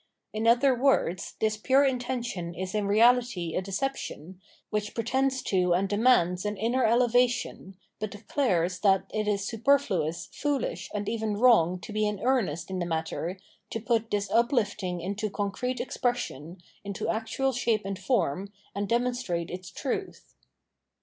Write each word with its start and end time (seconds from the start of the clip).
In 0.33 0.47
other 0.47 0.73
words 0.73 1.35
this 1.39 1.57
pure 1.57 1.85
intention 1.85 2.55
is 2.55 2.73
in 2.73 2.87
reality 2.87 3.53
a 3.55 3.61
deception, 3.61 4.41
which 4.71 4.95
pretends 4.95 5.43
to 5.43 5.73
and 5.75 5.87
demands 5.87 6.43
an 6.43 6.57
inner 6.57 6.83
elevation, 6.83 7.77
but 7.99 8.09
declares 8.09 8.79
that 8.79 9.05
it 9.13 9.27
is 9.27 9.45
superfluous, 9.45 10.25
foohsh, 10.33 10.89
and 10.91 11.07
even 11.07 11.37
wrong 11.37 11.79
to 11.81 11.93
be 11.93 12.07
in 12.07 12.19
earnest 12.19 12.71
in 12.71 12.79
the 12.79 12.85
matter, 12.87 13.37
to 13.69 13.79
put 13.79 14.09
this 14.09 14.27
uplifting 14.31 15.01
into 15.01 15.29
concrete 15.29 15.79
expression, 15.79 16.63
into 16.83 17.07
actual 17.07 17.51
shape 17.51 17.85
and 17.85 17.99
form, 17.99 18.51
and 18.73 18.89
demonstrate 18.89 19.51
its 19.51 19.69
truth. 19.69 20.33